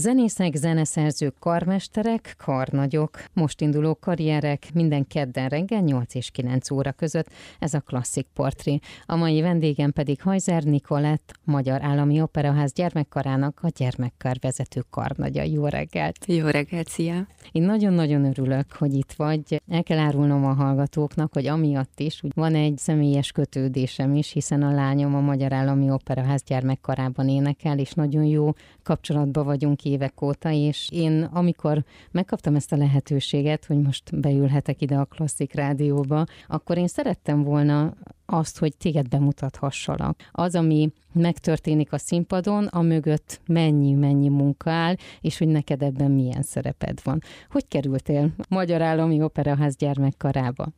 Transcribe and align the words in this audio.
Zenészek, 0.00 0.54
zeneszerzők, 0.54 1.34
karmesterek, 1.38 2.34
karnagyok, 2.38 3.22
most 3.32 3.60
induló 3.60 3.94
karrierek 3.94 4.66
minden 4.74 5.06
kedden 5.06 5.48
reggel 5.48 5.80
8 5.80 6.14
és 6.14 6.30
9 6.30 6.70
óra 6.70 6.92
között. 6.92 7.30
Ez 7.58 7.74
a 7.74 7.80
klasszik 7.80 8.26
portré. 8.34 8.78
A 9.06 9.16
mai 9.16 9.40
vendégem 9.40 9.92
pedig 9.92 10.22
Hajzer 10.22 10.62
Nikolett, 10.62 11.32
Magyar 11.44 11.82
Állami 11.82 12.20
Operaház 12.20 12.72
gyermekkarának 12.72 13.58
a 13.62 13.68
gyermekkar 13.76 14.36
vezető 14.40 14.84
karnagya. 14.90 15.42
Jó 15.42 15.66
reggelt! 15.66 16.24
Jó 16.26 16.46
reggelt, 16.46 16.88
szia! 16.88 17.26
Én 17.52 17.62
nagyon-nagyon 17.62 18.24
örülök, 18.24 18.72
hogy 18.72 18.94
itt 18.94 19.12
vagy. 19.16 19.62
El 19.68 19.82
kell 19.82 19.98
árulnom 19.98 20.44
a 20.44 20.52
hallgatóknak, 20.52 21.32
hogy 21.32 21.46
amiatt 21.46 22.00
is 22.00 22.22
úgy 22.22 22.32
van 22.34 22.54
egy 22.54 22.78
személyes 22.78 23.32
kötődésem 23.32 24.14
is, 24.14 24.32
hiszen 24.32 24.62
a 24.62 24.74
lányom 24.74 25.14
a 25.14 25.20
Magyar 25.20 25.52
Állami 25.52 25.90
Operaház 25.90 26.42
gyermekkarában 26.42 27.28
énekel, 27.28 27.78
és 27.78 27.92
nagyon 27.92 28.24
jó 28.24 28.52
kapcsolatban 28.82 29.44
vagyunk 29.44 29.86
évek 29.88 30.22
óta, 30.22 30.50
és 30.50 30.88
én 30.92 31.22
amikor 31.32 31.84
megkaptam 32.10 32.54
ezt 32.54 32.72
a 32.72 32.76
lehetőséget, 32.76 33.64
hogy 33.64 33.80
most 33.80 34.20
beülhetek 34.20 34.80
ide 34.80 34.96
a 34.96 35.04
Klasszik 35.04 35.54
Rádióba, 35.54 36.24
akkor 36.46 36.78
én 36.78 36.86
szerettem 36.86 37.42
volna 37.42 37.94
azt, 38.26 38.58
hogy 38.58 38.76
téged 38.76 39.08
bemutathassalak. 39.08 40.16
Az, 40.32 40.54
ami 40.54 40.92
megtörténik 41.12 41.92
a 41.92 41.98
színpadon, 41.98 42.66
a 42.66 42.80
mögött 42.80 43.40
mennyi-mennyi 43.46 44.28
munka 44.28 44.70
áll, 44.70 44.94
és 45.20 45.38
hogy 45.38 45.48
neked 45.48 45.82
ebben 45.82 46.10
milyen 46.10 46.42
szereped 46.42 47.00
van. 47.04 47.22
Hogy 47.50 47.68
kerültél 47.68 48.30
Magyar 48.48 48.82
Állami 48.82 49.22
Operaház 49.22 49.76
gyermekkarába? 49.76 50.68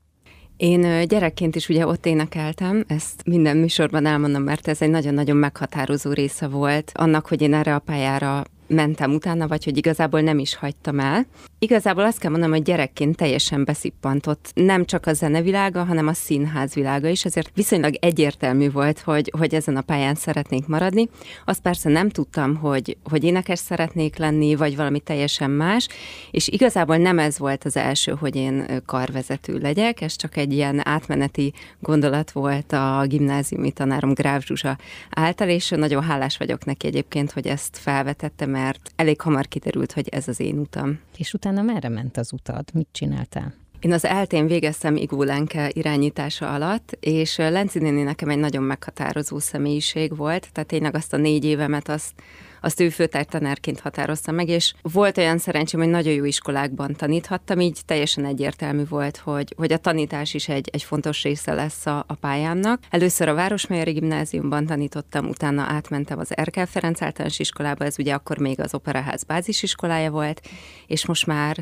Én 0.56 1.06
gyerekként 1.06 1.56
is 1.56 1.68
ugye 1.68 1.87
ott 1.87 2.06
énekeltem, 2.06 2.84
ezt 2.87 3.23
minden 3.24 3.56
műsorban 3.56 4.06
elmondom, 4.06 4.42
mert 4.42 4.68
ez 4.68 4.82
egy 4.82 4.90
nagyon-nagyon 4.90 5.37
meghatározó 5.37 6.12
része 6.12 6.48
volt 6.48 6.92
annak, 6.95 7.27
hogy 7.27 7.42
én 7.42 7.54
erre 7.54 7.74
a 7.74 7.79
pályára 7.79 8.45
mentem 8.70 9.12
utána, 9.12 9.48
vagy 9.48 9.65
hogy 9.65 9.77
igazából 9.77 10.20
nem 10.20 10.38
is 10.38 10.55
hagytam 10.55 11.01
el. 11.01 11.27
Igazából 11.59 12.05
azt 12.05 12.19
kell 12.19 12.30
mondanom, 12.30 12.55
hogy 12.55 12.65
gyerekként 12.65 13.16
teljesen 13.16 13.65
beszippantott 13.65 14.51
nem 14.54 14.85
csak 14.85 15.07
a 15.07 15.13
zenevilága, 15.13 15.85
hanem 15.85 16.07
a 16.07 16.13
színház 16.13 16.74
világa 16.74 17.09
is, 17.09 17.24
ezért 17.24 17.51
viszonylag 17.54 17.95
egyértelmű 18.01 18.71
volt, 18.71 19.01
hogy, 19.01 19.32
hogy 19.38 19.54
ezen 19.54 19.76
a 19.76 19.80
pályán 19.80 20.15
szeretnék 20.15 20.66
maradni. 20.66 21.09
Azt 21.45 21.60
persze 21.60 21.88
nem 21.88 22.09
tudtam, 22.09 22.57
hogy, 22.57 22.96
hogy 23.04 23.24
énekes 23.24 23.59
szeretnék 23.59 24.16
lenni, 24.16 24.54
vagy 24.54 24.76
valami 24.76 25.01
teljesen 25.01 25.51
más, 25.51 25.88
és 26.30 26.48
igazából 26.48 26.96
nem 26.96 27.18
ez 27.18 27.38
volt 27.38 27.65
az 27.65 27.76
első, 27.76 28.13
hogy 28.13 28.37
én 28.37 28.82
karvezető 28.87 29.59
legyek, 29.59 30.01
ez 30.01 30.16
csak 30.16 30.37
egy 30.37 30.52
ilyen 30.52 30.88
átmeneti 30.88 31.52
gondolat 31.80 32.30
volt 32.30 32.73
a 32.73 33.04
gimnáziumi 33.07 33.71
tanárom 33.71 34.15
Gráf 34.15 34.45
Zsuzsa 34.45 34.79
által, 35.10 35.48
és 35.48 35.68
nagyon 35.68 36.02
hálás 36.02 36.37
vagyok 36.37 36.65
neki 36.65 36.87
egyébként, 36.87 37.32
hogy 37.32 37.46
ezt 37.46 37.79
felvetette, 37.79 38.46
mert 38.63 38.93
elég 38.97 39.21
hamar 39.21 39.49
kiderült, 39.49 39.93
hogy 39.93 40.09
ez 40.09 40.29
az 40.29 40.41
én 40.41 40.59
utam. 40.59 40.99
És 41.16 41.35
utána 41.35 41.63
merre 41.63 41.89
ment 41.89 42.16
az 42.16 42.33
utad? 42.33 42.65
Mit 42.73 42.89
csináltál? 42.93 43.55
Én 43.80 43.93
az 43.93 44.05
eltén 44.05 44.47
végeztem 44.47 44.97
Igó 44.97 45.23
Lenke 45.23 45.71
irányítása 45.73 46.53
alatt, 46.53 46.97
és 47.01 47.37
Lenci 47.37 47.79
néni 47.79 48.03
nekem 48.03 48.29
egy 48.29 48.38
nagyon 48.38 48.63
meghatározó 48.63 49.38
személyiség 49.38 50.16
volt, 50.16 50.49
tehát 50.53 50.69
tényleg 50.69 50.95
azt 50.95 51.13
a 51.13 51.16
négy 51.16 51.45
évemet 51.45 51.88
azt 51.88 52.13
azt 52.61 52.80
ő 52.80 52.89
főtártanárként 52.89 53.80
határozta 53.80 54.33
meg, 54.33 54.49
és 54.49 54.75
volt 54.83 55.19
olyan 55.19 55.39
szerencsém, 55.39 55.80
hogy 55.80 55.89
nagyon 55.89 56.13
jó 56.13 56.25
iskolákban 56.25 56.95
taníthattam, 56.95 57.61
így 57.61 57.79
teljesen 57.87 58.25
egyértelmű 58.25 58.83
volt, 58.89 59.16
hogy, 59.16 59.55
hogy 59.57 59.73
a 59.73 59.79
tanítás 59.79 60.35
is 60.35 60.49
egy, 60.49 60.69
egy 60.73 60.83
fontos 60.83 61.23
része 61.23 61.53
lesz 61.53 61.87
a, 61.87 62.05
a 62.07 62.15
pályámnak. 62.15 62.83
Először 62.91 63.29
a 63.29 63.35
Városmajori 63.35 63.93
Gimnáziumban 63.93 64.66
tanítottam, 64.66 65.28
utána 65.28 65.62
átmentem 65.62 66.19
az 66.19 66.37
Erkel 66.37 66.66
Ferenc 66.66 67.03
általános 67.03 67.38
iskolába, 67.38 67.84
ez 67.84 67.99
ugye 67.99 68.15
akkor 68.15 68.38
még 68.38 68.61
az 68.61 68.75
Operaház 68.75 69.22
bázisiskolája 69.22 70.11
volt, 70.11 70.41
és 70.87 71.06
most 71.06 71.27
már 71.27 71.56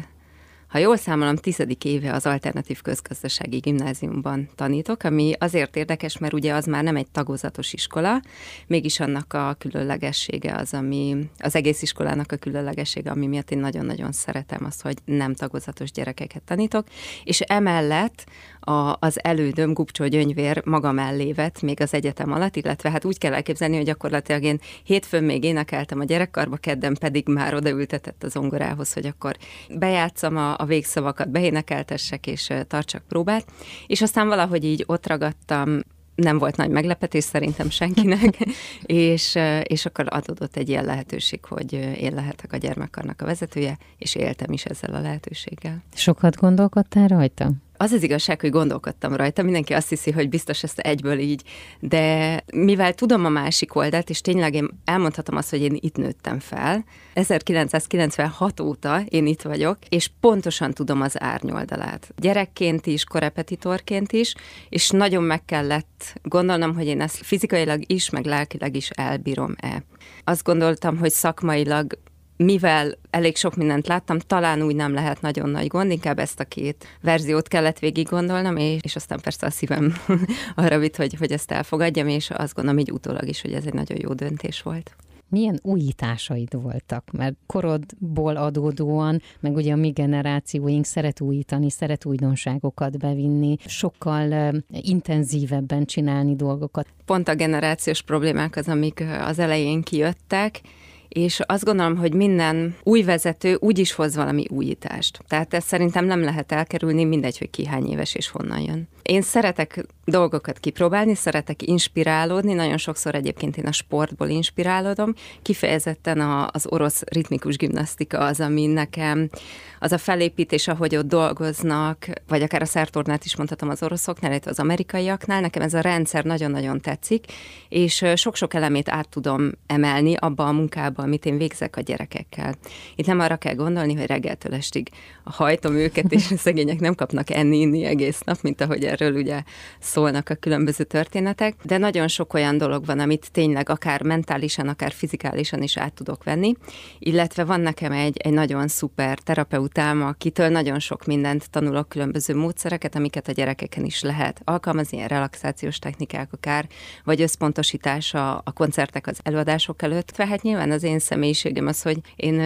ha 0.68 0.78
jól 0.78 0.96
számolom, 0.96 1.36
tizedik 1.36 1.84
éve 1.84 2.12
az 2.12 2.26
Alternatív 2.26 2.80
Közgazdasági 2.82 3.58
Gimnáziumban 3.58 4.48
tanítok, 4.54 5.04
ami 5.04 5.32
azért 5.38 5.76
érdekes, 5.76 6.18
mert 6.18 6.32
ugye 6.32 6.54
az 6.54 6.64
már 6.64 6.82
nem 6.82 6.96
egy 6.96 7.10
tagozatos 7.10 7.72
iskola, 7.72 8.20
mégis 8.66 9.00
annak 9.00 9.32
a 9.32 9.56
különlegessége 9.58 10.54
az, 10.54 10.74
ami 10.74 11.30
az 11.38 11.54
egész 11.54 11.82
iskolának 11.82 12.32
a 12.32 12.36
különlegessége, 12.36 13.10
ami 13.10 13.26
miatt 13.26 13.50
én 13.50 13.58
nagyon-nagyon 13.58 14.12
szeretem 14.12 14.64
azt, 14.64 14.82
hogy 14.82 14.96
nem 15.04 15.34
tagozatos 15.34 15.90
gyerekeket 15.90 16.42
tanítok, 16.42 16.86
és 17.24 17.40
emellett 17.40 18.24
a, 18.68 18.96
az 19.00 19.24
elődöm 19.24 19.72
Gupcsó 19.72 20.06
Gyöngyvér 20.06 20.62
maga 20.64 20.92
mellé 20.92 21.32
vett 21.32 21.62
még 21.62 21.80
az 21.80 21.94
egyetem 21.94 22.32
alatt, 22.32 22.56
illetve 22.56 22.90
hát 22.90 23.04
úgy 23.04 23.18
kell 23.18 23.34
elképzelni, 23.34 23.76
hogy 23.76 23.84
gyakorlatilag 23.84 24.42
én 24.42 24.60
hétfőn 24.84 25.24
még 25.24 25.44
énekeltem 25.44 26.00
a 26.00 26.04
gyerekkarba, 26.04 26.56
kedden 26.56 26.96
pedig 27.00 27.28
már 27.28 27.54
odaültetett 27.54 28.22
az 28.22 28.32
zongorához, 28.32 28.92
hogy 28.92 29.06
akkor 29.06 29.36
bejátszam 29.70 30.36
a, 30.36 30.58
a 30.58 30.64
végszavakat, 30.64 31.30
beénekeltessek 31.30 32.26
és 32.26 32.52
tartsak 32.66 33.02
próbát, 33.08 33.44
és 33.86 34.02
aztán 34.02 34.28
valahogy 34.28 34.64
így 34.64 34.84
ott 34.86 35.06
ragadtam, 35.06 35.80
nem 36.14 36.38
volt 36.38 36.56
nagy 36.56 36.70
meglepetés 36.70 37.24
szerintem 37.24 37.70
senkinek, 37.70 38.38
és, 38.82 39.38
és 39.62 39.86
akkor 39.86 40.06
adódott 40.08 40.56
egy 40.56 40.68
ilyen 40.68 40.84
lehetőség, 40.84 41.44
hogy 41.44 41.72
én 41.72 42.14
lehetek 42.14 42.52
a 42.52 42.56
gyermekkarnak 42.56 43.22
a 43.22 43.24
vezetője, 43.24 43.78
és 43.98 44.14
éltem 44.14 44.52
is 44.52 44.64
ezzel 44.64 44.94
a 44.94 45.00
lehetőséggel. 45.00 45.82
Sokat 45.94 46.36
gondolkodtál 46.36 47.08
rajta? 47.08 47.50
Az 47.80 47.92
az 47.92 48.02
igazság, 48.02 48.40
hogy 48.40 48.50
gondolkodtam 48.50 49.14
rajta, 49.14 49.42
mindenki 49.42 49.72
azt 49.72 49.88
hiszi, 49.88 50.10
hogy 50.10 50.28
biztos 50.28 50.62
ezt 50.62 50.78
egyből 50.78 51.18
így, 51.18 51.42
de 51.80 52.40
mivel 52.52 52.94
tudom 52.94 53.24
a 53.24 53.28
másik 53.28 53.74
oldalt, 53.74 54.10
és 54.10 54.20
tényleg 54.20 54.54
én 54.54 54.68
elmondhatom 54.84 55.36
azt, 55.36 55.50
hogy 55.50 55.62
én 55.62 55.76
itt 55.80 55.96
nőttem 55.96 56.38
fel, 56.38 56.84
1996 57.14 58.60
óta 58.60 59.02
én 59.08 59.26
itt 59.26 59.42
vagyok, 59.42 59.78
és 59.88 60.10
pontosan 60.20 60.72
tudom 60.72 61.00
az 61.00 61.20
árnyoldalát. 61.22 62.12
Gyerekként 62.16 62.86
is, 62.86 63.04
korepetitorként 63.04 64.12
is, 64.12 64.34
és 64.68 64.90
nagyon 64.90 65.22
meg 65.22 65.44
kellett 65.44 66.20
gondolnom, 66.22 66.74
hogy 66.74 66.86
én 66.86 67.00
ezt 67.00 67.16
fizikailag 67.16 67.82
is, 67.86 68.10
meg 68.10 68.24
lelkileg 68.24 68.76
is 68.76 68.90
elbírom-e. 68.90 69.82
Azt 70.24 70.44
gondoltam, 70.44 70.98
hogy 70.98 71.10
szakmailag 71.10 71.98
mivel 72.38 72.98
elég 73.10 73.36
sok 73.36 73.56
mindent 73.56 73.86
láttam, 73.86 74.18
talán 74.18 74.62
úgy 74.62 74.74
nem 74.74 74.92
lehet 74.92 75.20
nagyon 75.20 75.50
nagy 75.50 75.66
gond, 75.66 75.90
inkább 75.90 76.18
ezt 76.18 76.40
a 76.40 76.44
két 76.44 76.86
verziót 77.00 77.48
kellett 77.48 77.78
végig 77.78 78.08
gondolnom, 78.08 78.56
és, 78.56 78.80
és 78.82 78.96
aztán 78.96 79.20
persze 79.20 79.46
a 79.46 79.50
szívem 79.50 79.94
arra 80.54 80.78
vitt, 80.78 80.96
hogy, 80.96 81.14
hogy 81.14 81.32
ezt 81.32 81.50
elfogadjam, 81.50 82.08
és 82.08 82.30
azt 82.30 82.54
gondolom 82.54 82.78
így 82.78 82.92
utólag 82.92 83.28
is, 83.28 83.40
hogy 83.40 83.52
ez 83.52 83.66
egy 83.66 83.74
nagyon 83.74 83.98
jó 84.00 84.12
döntés 84.12 84.62
volt 84.62 84.96
milyen 85.28 85.58
újításaid 85.62 86.62
voltak? 86.62 87.10
Mert 87.12 87.34
korodból 87.46 88.36
adódóan, 88.36 89.22
meg 89.40 89.54
ugye 89.54 89.72
a 89.72 89.76
mi 89.76 89.90
generációink 89.90 90.84
szeret 90.84 91.20
újítani, 91.20 91.70
szeret 91.70 92.04
újdonságokat 92.04 92.98
bevinni, 92.98 93.56
sokkal 93.66 94.54
intenzívebben 94.70 95.84
csinálni 95.84 96.36
dolgokat. 96.36 96.86
Pont 97.04 97.28
a 97.28 97.34
generációs 97.34 98.02
problémák 98.02 98.56
az, 98.56 98.68
amik 98.68 99.04
az 99.20 99.38
elején 99.38 99.82
kijöttek, 99.82 100.60
és 101.08 101.40
azt 101.46 101.64
gondolom, 101.64 101.96
hogy 101.96 102.14
minden 102.14 102.76
új 102.82 103.02
vezető 103.02 103.56
úgy 103.60 103.78
is 103.78 103.92
hoz 103.92 104.16
valami 104.16 104.44
újítást. 104.50 105.20
Tehát 105.28 105.54
ezt 105.54 105.66
szerintem 105.66 106.04
nem 106.04 106.22
lehet 106.22 106.52
elkerülni, 106.52 107.04
mindegy, 107.04 107.38
hogy 107.38 107.50
ki 107.50 107.66
hány 107.66 107.90
éves 107.90 108.14
és 108.14 108.28
honnan 108.28 108.60
jön. 108.60 108.88
Én 109.02 109.22
szeretek 109.22 109.86
dolgokat 110.04 110.58
kipróbálni, 110.58 111.14
szeretek 111.14 111.62
inspirálódni, 111.62 112.52
nagyon 112.52 112.76
sokszor 112.76 113.14
egyébként 113.14 113.56
én 113.56 113.66
a 113.66 113.72
sportból 113.72 114.28
inspirálódom, 114.28 115.14
kifejezetten 115.42 116.20
a, 116.20 116.48
az 116.52 116.66
orosz 116.68 117.02
ritmikus 117.02 117.56
gimnasztika 117.56 118.18
az, 118.18 118.40
ami 118.40 118.66
nekem, 118.66 119.30
az 119.78 119.92
a 119.92 119.98
felépítés, 119.98 120.68
ahogy 120.68 120.96
ott 120.96 121.08
dolgoznak, 121.08 122.06
vagy 122.28 122.42
akár 122.42 122.62
a 122.62 122.64
szertornát 122.64 123.24
is 123.24 123.36
mondhatom 123.36 123.68
az 123.68 123.82
oroszoknál, 123.82 124.30
illetve 124.30 124.50
az 124.50 124.58
amerikaiaknál, 124.58 125.40
nekem 125.40 125.62
ez 125.62 125.74
a 125.74 125.80
rendszer 125.80 126.24
nagyon-nagyon 126.24 126.80
tetszik, 126.80 127.24
és 127.68 128.04
sok-sok 128.14 128.54
elemét 128.54 128.88
át 128.88 129.08
tudom 129.08 129.50
emelni 129.66 130.14
abba 130.14 130.46
a 130.46 130.52
munkába, 130.52 130.97
amit 130.98 131.26
én 131.26 131.38
végzek 131.38 131.76
a 131.76 131.80
gyerekekkel. 131.80 132.54
Itt 132.94 133.06
nem 133.06 133.20
arra 133.20 133.36
kell 133.36 133.54
gondolni, 133.54 133.94
hogy 133.94 134.06
reggeltől 134.06 134.54
estig 134.54 134.88
hajtom 135.24 135.74
őket, 135.74 136.12
és 136.12 136.30
a 136.30 136.36
szegények 136.36 136.80
nem 136.80 136.94
kapnak 136.94 137.30
enni-inni 137.30 137.84
egész 137.84 138.20
nap, 138.20 138.38
mint 138.42 138.60
ahogy 138.60 138.84
erről 138.84 139.14
ugye 139.14 139.42
szólnak 139.80 140.28
a 140.28 140.34
különböző 140.34 140.84
történetek, 140.84 141.54
de 141.62 141.78
nagyon 141.78 142.08
sok 142.08 142.34
olyan 142.34 142.58
dolog 142.58 142.86
van, 142.86 142.98
amit 142.98 143.32
tényleg 143.32 143.68
akár 143.68 144.02
mentálisan, 144.02 144.68
akár 144.68 144.92
fizikálisan 144.92 145.62
is 145.62 145.76
át 145.76 145.92
tudok 145.92 146.24
venni, 146.24 146.54
illetve 146.98 147.44
van 147.44 147.60
nekem 147.60 147.92
egy, 147.92 148.16
egy 148.16 148.32
nagyon 148.32 148.68
szuper 148.68 149.18
terapeutám, 149.18 150.02
akitől 150.02 150.48
nagyon 150.48 150.78
sok 150.78 151.04
mindent 151.04 151.50
tanulok, 151.50 151.88
különböző 151.88 152.34
módszereket, 152.34 152.94
amiket 152.94 153.28
a 153.28 153.32
gyerekeken 153.32 153.84
is 153.84 154.02
lehet 154.02 154.40
alkalmazni, 154.44 154.96
ilyen 154.96 155.08
relaxációs 155.08 155.78
technikák 155.78 156.32
akár, 156.32 156.66
vagy 157.04 157.22
összpontosítása 157.22 158.38
a 158.38 158.52
koncertek, 158.52 159.06
az 159.06 159.18
előadások 159.22 159.82
előtt. 159.82 160.06
Tehát 160.06 160.42
nyilván 160.42 160.70
az 160.70 160.84
én 160.88 160.98
személyiségem 160.98 161.66
az, 161.66 161.82
hogy 161.82 161.98
én 162.16 162.40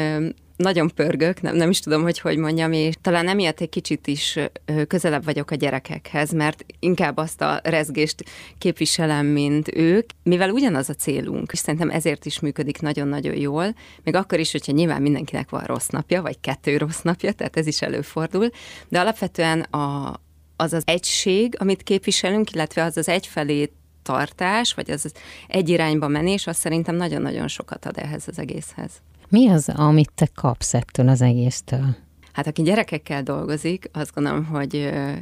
nagyon 0.57 0.91
pörgök, 0.95 1.41
nem, 1.41 1.57
nem 1.57 1.71
is 1.71 1.81
tudom, 1.81 2.03
hogy 2.03 2.19
hogy 2.19 2.37
mondjam, 2.37 2.73
és 2.73 2.95
talán 3.01 3.29
emiatt 3.29 3.61
egy 3.61 3.69
kicsit 3.69 4.07
is 4.07 4.39
közelebb 4.87 5.25
vagyok 5.25 5.51
a 5.51 5.55
gyerekekhez, 5.55 6.33
mert 6.33 6.65
inkább 6.79 7.17
azt 7.17 7.41
a 7.41 7.61
rezgést 7.65 8.25
képviselem, 8.59 9.27
mint 9.27 9.77
ők, 9.77 10.11
mivel 10.23 10.51
ugyanaz 10.51 10.89
a 10.89 10.95
célunk, 10.95 11.53
és 11.53 11.59
szerintem 11.59 11.91
ezért 11.91 12.25
is 12.25 12.41
működik 12.41 12.81
nagyon-nagyon 12.81 13.37
jól, 13.37 13.75
még 14.03 14.15
akkor 14.15 14.39
is, 14.39 14.53
hogyha 14.53 14.73
nyilván 14.73 15.03
mindenkinek 15.03 15.51
van 15.51 15.65
rossz 15.65 15.89
napja, 15.89 16.23
vagy 16.23 16.41
kettő 16.41 16.77
rossz 16.77 17.01
napja, 17.01 17.33
tehát 17.33 17.57
ez 17.57 17.67
is 17.67 17.83
előfordul, 17.83 18.49
de 18.89 19.01
alapvetően 19.01 19.61
a, 19.61 20.21
az 20.57 20.73
az 20.73 20.83
egység, 20.87 21.55
amit 21.59 21.83
képviselünk, 21.83 22.53
illetve 22.53 22.85
az 22.85 22.97
az 22.97 23.09
egyfelé 23.09 23.71
tartás, 24.03 24.75
vagy 24.75 24.91
az 24.91 25.13
egy 25.49 25.69
irányba 25.69 26.09
menés, 26.09 26.47
az 26.47 26.57
szerintem 26.57 26.97
nagyon-nagyon 26.97 27.49
sokat 27.49 27.87
ad 27.87 27.99
ehhez 27.99 28.29
az 28.29 28.39
egészhez. 28.39 28.91
Mi 29.29 29.49
az, 29.49 29.69
amit 29.69 30.11
te 30.15 30.29
kapsz 30.35 30.75
ettől 30.75 31.09
az 31.09 31.21
egésztől? 31.21 31.97
Hát 32.33 32.47
aki 32.47 32.63
gyerekekkel 32.63 33.23
dolgozik, 33.23 33.89
azt 33.93 34.15
gondolom, 34.15 34.45
hogy 34.45 34.75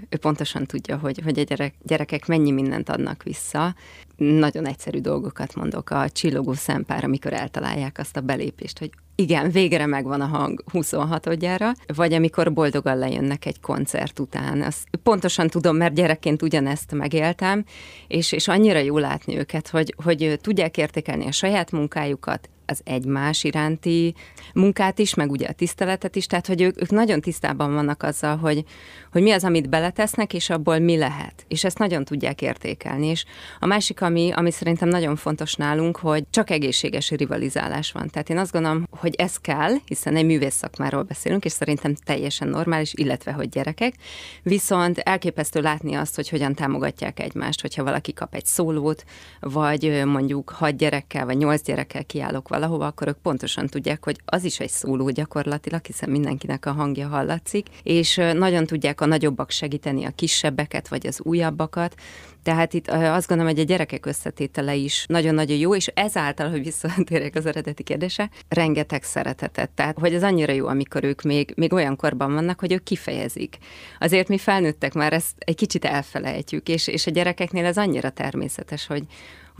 ő 0.09 0.17
pontosan 0.21 0.65
tudja, 0.65 0.99
hogy, 0.99 1.21
hogy 1.25 1.39
a 1.39 1.43
gyerek, 1.43 1.75
gyerekek 1.83 2.27
mennyi 2.27 2.51
mindent 2.51 2.89
adnak 2.89 3.23
vissza. 3.23 3.75
Nagyon 4.17 4.67
egyszerű 4.67 5.01
dolgokat 5.01 5.55
mondok. 5.55 5.91
A 5.91 6.11
csillogó 6.11 6.53
szempár, 6.53 7.05
amikor 7.05 7.33
eltalálják 7.33 7.99
azt 7.99 8.17
a 8.17 8.21
belépést, 8.21 8.79
hogy 8.79 8.91
igen, 9.21 9.51
végre 9.51 9.87
megvan 9.87 10.21
a 10.21 10.27
hang 10.27 10.65
26-odjára, 10.73 11.75
vagy 11.95 12.13
amikor 12.13 12.53
boldogan 12.53 12.99
lejönnek 12.99 13.47
egy 13.47 13.61
koncert 13.61 14.19
után. 14.19 14.63
Azt 14.63 14.89
pontosan 15.03 15.49
tudom, 15.49 15.77
mert 15.77 15.95
gyerekként 15.95 16.43
ugyanezt 16.43 16.93
megéltem, 16.93 17.65
és, 18.09 18.33
és 18.33 18.49
annyira 18.49 18.79
jó 18.79 18.99
látni 18.99 19.39
őket, 19.39 19.69
hogy, 19.69 19.95
hogy 20.05 20.39
tudják 20.41 20.77
értékelni 20.77 21.27
a 21.27 21.33
saját 21.33 21.71
munkájukat, 21.71 22.49
az 22.71 22.81
egymás 22.85 23.45
iránti 23.45 24.15
munkát 24.55 24.99
is, 24.99 25.15
meg 25.15 25.31
ugye 25.31 25.47
a 25.47 25.53
tiszteletet 25.53 26.17
is, 26.17 26.27
tehát 26.27 26.47
hogy 26.47 26.61
ők, 26.61 26.81
ők 26.81 26.91
nagyon 26.91 27.21
tisztában 27.21 27.75
vannak 27.75 28.03
azzal, 28.03 28.37
hogy, 28.37 28.65
hogy 29.13 29.23
mi 29.23 29.31
az, 29.31 29.45
amit 29.45 29.69
beletesznek, 29.69 30.35
és 30.35 30.51
abból 30.51 30.79
mi 30.79 30.97
lehet. 30.97 31.45
És 31.49 31.65
ezt 31.65 31.79
nagyon 31.79 32.05
tudják 32.05 32.43
értékelni. 32.43 33.07
És 33.07 33.25
a 33.59 33.67
másik, 33.67 34.03
ami, 34.03 34.31
ami 34.35 34.51
szerintem 34.51 34.89
nagyon 34.89 35.17
fontos 35.17 35.55
nálunk, 35.55 35.97
hogy 35.97 36.25
csak 36.31 36.51
egészséges 36.51 37.11
rivalizálás 37.11 37.93
van. 37.93 38.09
Tehát 38.09 38.31
én 38.31 38.39
azt 38.39 38.53
gondolom, 38.53 38.87
hogy 38.91 39.15
ez 39.15 39.37
kell, 39.37 39.73
hiszen 39.85 40.17
egy 40.17 40.25
művész 40.25 40.55
szakmáról 40.55 41.03
beszélünk, 41.03 41.45
és 41.45 41.53
szerintem 41.53 41.95
teljesen 41.95 42.49
normális, 42.49 42.93
illetve 42.95 43.33
hogy 43.33 43.49
gyerekek. 43.49 43.95
Viszont 44.43 44.99
elképesztő 44.99 45.61
látni 45.61 45.95
azt, 45.95 46.15
hogy 46.15 46.29
hogyan 46.29 46.55
támogatják 46.55 47.21
egymást, 47.21 47.61
hogyha 47.61 47.85
valaki 47.85 48.13
kap 48.13 48.35
egy 48.35 48.47
szólót, 48.47 49.05
vagy 49.41 50.05
mondjuk 50.05 50.51
hat 50.51 50.77
gyerekkel, 50.77 51.25
vagy 51.25 51.37
nyolc 51.37 51.63
gyerekkel 51.63 52.05
kiállok 52.05 52.49
valahova, 52.61 52.87
akkor 52.87 53.09
ők 53.09 53.19
pontosan 53.19 53.67
tudják, 53.67 54.05
hogy 54.05 54.21
az 54.25 54.45
is 54.45 54.61
egy 54.61 54.69
szóló 54.69 55.11
gyakorlatilag, 55.11 55.87
hiszen 55.87 56.11
mindenkinek 56.11 56.67
a 56.67 56.73
hangja 56.73 57.09
hallatszik, 57.09 57.67
és 57.83 58.17
nagyon 58.17 58.67
tudják 58.67 59.01
a 59.01 59.07
nagyobbak 59.07 59.51
segíteni 59.51 60.05
a 60.05 60.11
kisebbeket, 60.11 60.89
vagy 60.89 61.07
az 61.07 61.21
újabbakat. 61.23 61.95
Tehát 62.43 62.75
itt 62.75 62.89
azt 62.89 63.29
gondolom, 63.29 63.53
hogy 63.53 63.63
a 63.63 63.67
gyerekek 63.67 64.07
összetétele 64.07 64.75
is 64.75 65.05
nagyon-nagyon 65.09 65.57
jó, 65.57 65.75
és 65.75 65.87
ezáltal, 65.87 66.51
hogy 66.51 66.63
visszatérek 66.65 67.35
az 67.35 67.47
eredeti 67.47 67.83
kérdése, 67.83 68.31
rengeteg 68.49 69.03
szeretetet. 69.03 69.71
Tehát, 69.71 69.99
hogy 69.99 70.15
ez 70.15 70.23
annyira 70.23 70.53
jó, 70.53 70.67
amikor 70.67 71.05
ők 71.05 71.23
még, 71.23 71.53
még 71.57 71.73
olyan 71.73 71.97
korban 71.97 72.33
vannak, 72.33 72.61
hogy 72.61 72.73
ők 72.73 72.83
kifejezik. 72.83 73.59
Azért 73.99 74.29
mi 74.29 74.39
felnőttek 74.39 74.93
már 74.93 75.13
ezt 75.13 75.35
egy 75.39 75.57
kicsit 75.57 75.85
elfelejtjük, 75.85 76.69
és, 76.69 76.87
és 76.87 77.07
a 77.07 77.11
gyerekeknél 77.11 77.65
ez 77.65 77.77
annyira 77.77 78.11
természetes, 78.11 78.87
hogy, 78.87 79.05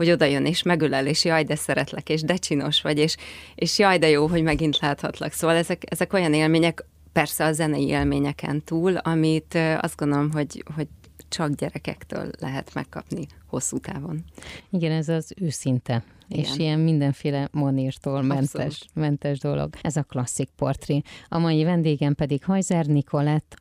hogy 0.01 0.11
oda 0.11 0.25
jön 0.25 0.45
és 0.45 0.63
megölel, 0.63 1.07
és 1.07 1.25
jaj, 1.25 1.43
de 1.43 1.55
szeretlek, 1.55 2.09
és 2.09 2.21
de 2.21 2.35
csinos 2.35 2.81
vagy, 2.81 2.97
és, 2.97 3.15
és 3.55 3.79
jaj, 3.79 3.97
de 3.97 4.09
jó, 4.09 4.27
hogy 4.27 4.43
megint 4.43 4.79
láthatlak. 4.79 5.31
Szóval 5.31 5.55
ezek, 5.55 5.83
ezek 5.85 6.13
olyan 6.13 6.33
élmények, 6.33 6.85
persze 7.11 7.45
a 7.45 7.51
zenei 7.51 7.87
élményeken 7.87 8.63
túl, 8.63 8.97
amit 8.97 9.57
azt 9.79 9.97
gondolom, 9.97 10.31
hogy, 10.31 10.63
hogy 10.75 10.87
csak 11.29 11.49
gyerekektől 11.49 12.29
lehet 12.39 12.73
megkapni 12.73 13.27
hosszú 13.47 13.77
távon. 13.77 14.23
Igen, 14.69 14.91
ez 14.91 15.09
az 15.09 15.33
őszinte 15.41 16.03
igen. 16.27 16.43
és 16.43 16.57
ilyen 16.57 16.79
mindenféle 16.79 17.49
manírtól 17.51 18.21
mentes, 18.21 18.85
mentes 18.93 19.39
dolog. 19.39 19.75
Ez 19.81 19.95
a 19.95 20.03
klasszik 20.03 20.49
portré. 20.55 21.01
A 21.27 21.37
mai 21.37 21.63
vendégem 21.63 22.13
pedig 22.13 22.43
Hajzer 22.43 22.85
Nikolett, 22.85 23.60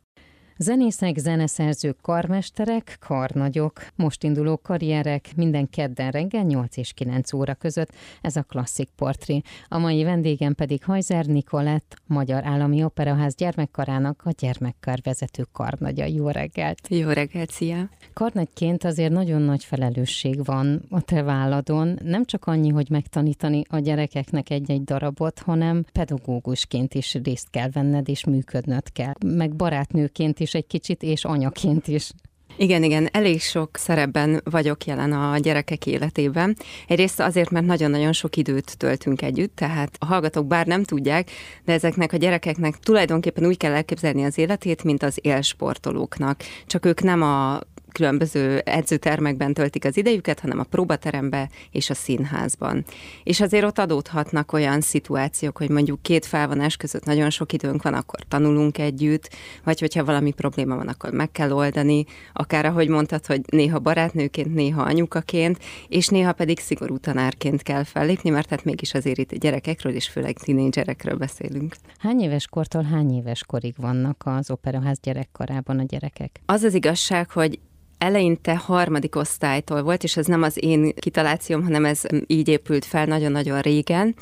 Zenészek, 0.63 1.17
zeneszerzők, 1.17 1.97
karmesterek, 2.01 2.97
karnagyok, 3.01 3.87
most 3.97 4.25
induló 4.25 4.57
karrierek 4.57 5.29
minden 5.37 5.71
kedden 5.71 6.11
reggel 6.11 6.43
8 6.43 6.77
és 6.77 6.93
9 6.93 7.33
óra 7.33 7.55
között. 7.55 7.93
Ez 8.21 8.37
a 8.37 8.43
klasszik 8.43 8.89
portré. 8.97 9.41
A 9.69 9.79
mai 9.79 10.05
vendégem 10.05 10.55
pedig 10.55 10.85
Hajzer 10.85 11.27
Nikolett, 11.27 11.97
Magyar 12.07 12.45
Állami 12.45 12.85
Operaház 12.85 13.35
gyermekkarának 13.35 14.23
a 14.25 14.31
gyermekkar 14.39 14.99
vezető 15.03 15.47
karnagya. 15.53 16.05
Jó 16.05 16.29
reggelt! 16.29 16.89
Jó 16.89 17.09
reggelt, 17.09 17.51
szia! 17.51 17.89
Karnagyként 18.13 18.85
azért 18.85 19.13
nagyon 19.13 19.43
nagy 19.43 19.65
felelősség 19.65 20.45
van 20.45 20.83
a 20.91 21.01
te 21.01 21.23
válladon. 21.23 21.99
Nem 22.03 22.25
csak 22.25 22.47
annyi, 22.47 22.69
hogy 22.69 22.91
megtanítani 22.91 23.63
a 23.69 23.79
gyerekeknek 23.79 24.51
egy-egy 24.51 24.85
darabot, 24.85 25.39
hanem 25.39 25.85
pedagógusként 25.93 26.95
is 26.95 27.15
részt 27.25 27.51
kell 27.51 27.71
venned 27.71 28.09
és 28.09 28.25
működnöd 28.25 28.93
kell. 28.93 29.13
Meg 29.27 29.57
barátnőként 29.57 30.41
is 30.41 30.49
is 30.51 30.61
egy 30.61 30.67
kicsit, 30.67 31.03
és 31.03 31.25
anyaként 31.25 31.89
is. 31.89 32.11
Igen, 32.57 32.83
igen, 32.83 33.09
elég 33.13 33.41
sok 33.41 33.77
szerepben 33.77 34.41
vagyok 34.45 34.85
jelen 34.85 35.13
a 35.13 35.39
gyerekek 35.39 35.87
életében. 35.87 36.57
Egyrészt 36.87 37.21
azért, 37.21 37.51
mert 37.51 37.67
nagyon-nagyon 37.67 38.13
sok 38.13 38.37
időt 38.37 38.79
töltünk 38.79 39.23
együtt, 39.23 39.57
tehát 39.57 39.97
a 39.99 40.05
hallgatók 40.05 40.47
bár 40.47 40.67
nem 40.67 40.83
tudják, 40.83 41.31
de 41.65 41.73
ezeknek 41.73 42.13
a 42.13 42.17
gyerekeknek 42.17 42.79
tulajdonképpen 42.79 43.47
úgy 43.47 43.57
kell 43.57 43.73
elképzelni 43.73 44.25
az 44.25 44.39
életét, 44.39 44.85
mint 44.85 45.03
az 45.03 45.19
élsportolóknak. 45.23 46.41
Csak 46.67 46.87
ők 46.87 47.03
nem 47.03 47.23
a 47.23 47.61
különböző 47.93 48.59
edzőtermekben 48.59 49.55
töltik 49.55 49.85
az 49.85 49.97
idejüket, 49.97 50.41
hanem 50.41 50.59
a 50.59 50.63
próbaterembe 50.63 51.49
és 51.71 51.91
a 51.91 51.95
színházban. 51.95 52.85
És 53.25 53.41
azért 53.41 53.65
ott 53.65 53.79
adódhatnak 53.79 54.53
olyan 54.53 54.81
szituációk, 54.81 55.57
hogy 55.57 55.69
mondjuk 55.71 56.03
két 56.03 56.27
felvonás 56.27 56.77
között 56.77 57.05
nagyon 57.05 57.31
sok 57.31 57.53
időnk 57.53 57.83
van, 57.83 57.95
akkor 57.95 58.21
tanulunk 58.29 58.79
együtt, 58.79 59.29
vagy 59.65 59.81
hogyha 59.81 60.05
valami 60.05 60.33
probléma 60.33 60.77
van, 60.77 60.89
akkor 60.89 61.13
meg 61.13 61.33
kell 61.33 61.53
oldani, 61.53 62.05
akár 62.33 62.67
ahogy 62.67 62.89
mondtad, 62.89 63.27
hogy 63.27 63.41
néha 63.47 63.79
barátnőként, 63.79 64.55
néha 64.55 64.83
anyukaként, 64.83 65.59
és 65.89 66.09
néha 66.09 66.33
pedig 66.33 66.59
szigorú 66.59 66.99
tanárként 66.99 67.63
kell 67.63 67.85
fellépni, 67.85 68.31
mert 68.31 68.51
hát 68.51 68.65
mégis 68.65 68.95
azért 68.95 69.19
itt 69.19 69.35
gyerekekről 69.35 69.95
és 69.95 70.09
főleg 70.09 70.39
tínédzserekről 70.39 71.17
beszélünk. 71.17 71.77
Hány 71.99 72.21
éves 72.21 72.47
kortól 72.47 72.83
hány 72.83 73.13
éves 73.15 73.45
korig 73.45 73.75
vannak 73.77 74.23
az 74.25 74.51
operaház 74.51 75.01
gyerekkarában 75.01 75.79
a 75.79 75.85
gyerekek? 75.85 76.41
Az 76.47 76.63
az 76.63 76.75
igazság, 76.75 77.31
hogy 77.31 77.59
eleinte 78.01 78.57
harmadik 78.57 79.17
osztálytól 79.17 79.83
volt, 79.83 80.03
és 80.03 80.17
ez 80.17 80.27
nem 80.27 80.43
az 80.43 80.65
én 80.65 80.95
kitalációm, 80.95 81.63
hanem 81.63 81.85
ez 81.85 82.03
így 82.27 82.49
épült 82.49 82.85
fel 82.85 83.07
nagyon-nagyon 83.07 83.61
régen. 83.61 84.15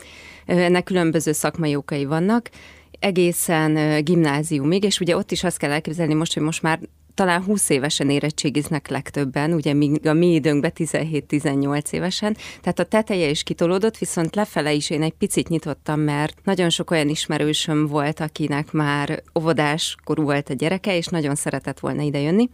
Ennek 0.46 0.84
különböző 0.84 1.32
szakmai 1.32 1.76
okai 1.76 2.04
vannak, 2.04 2.50
egészen 2.98 4.04
gimnáziumig, 4.04 4.84
és 4.84 5.00
ugye 5.00 5.16
ott 5.16 5.30
is 5.30 5.44
azt 5.44 5.58
kell 5.58 5.70
elképzelni 5.70 6.14
most, 6.14 6.34
hogy 6.34 6.42
most 6.42 6.62
már 6.62 6.80
talán 7.18 7.42
20 7.42 7.68
évesen 7.68 8.10
érettségiznek 8.10 8.88
legtöbben, 8.88 9.52
ugye 9.52 9.70
a 10.04 10.12
mi 10.12 10.34
időnkben 10.34 10.72
17-18 10.74 11.92
évesen, 11.92 12.36
tehát 12.60 12.78
a 12.78 12.84
teteje 12.84 13.28
is 13.28 13.42
kitolódott, 13.42 13.98
viszont 13.98 14.34
lefele 14.34 14.72
is 14.72 14.90
én 14.90 15.02
egy 15.02 15.12
picit 15.12 15.48
nyitottam, 15.48 16.00
mert 16.00 16.40
nagyon 16.44 16.70
sok 16.70 16.90
olyan 16.90 17.08
ismerősöm 17.08 17.86
volt, 17.86 18.20
akinek 18.20 18.72
már 18.72 19.22
óvodáskorú 19.38 20.22
volt 20.22 20.48
a 20.48 20.54
gyereke, 20.54 20.96
és 20.96 21.06
nagyon 21.06 21.34
szeretett 21.34 21.78
volna 21.78 22.02
idejönni, 22.02 22.48